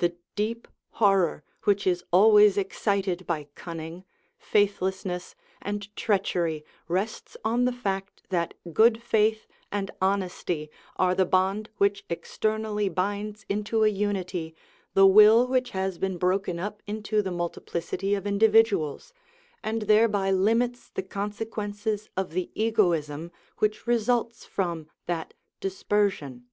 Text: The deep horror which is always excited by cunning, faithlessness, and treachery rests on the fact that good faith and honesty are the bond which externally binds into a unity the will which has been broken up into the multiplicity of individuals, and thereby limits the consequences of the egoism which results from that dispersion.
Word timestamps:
The 0.00 0.14
deep 0.34 0.68
horror 1.00 1.42
which 1.64 1.86
is 1.86 2.04
always 2.12 2.58
excited 2.58 3.26
by 3.26 3.48
cunning, 3.54 4.04
faithlessness, 4.36 5.34
and 5.62 5.88
treachery 5.96 6.62
rests 6.88 7.38
on 7.42 7.64
the 7.64 7.72
fact 7.72 8.24
that 8.28 8.52
good 8.74 9.02
faith 9.02 9.46
and 9.72 9.90
honesty 9.98 10.68
are 10.96 11.14
the 11.14 11.24
bond 11.24 11.70
which 11.78 12.04
externally 12.10 12.90
binds 12.90 13.46
into 13.48 13.82
a 13.82 13.88
unity 13.88 14.54
the 14.92 15.06
will 15.06 15.46
which 15.46 15.70
has 15.70 15.96
been 15.96 16.18
broken 16.18 16.58
up 16.58 16.82
into 16.86 17.22
the 17.22 17.32
multiplicity 17.32 18.14
of 18.14 18.26
individuals, 18.26 19.14
and 19.64 19.82
thereby 19.84 20.30
limits 20.30 20.90
the 20.90 21.02
consequences 21.02 22.10
of 22.14 22.32
the 22.32 22.50
egoism 22.54 23.32
which 23.56 23.86
results 23.86 24.44
from 24.44 24.90
that 25.06 25.32
dispersion. 25.60 26.44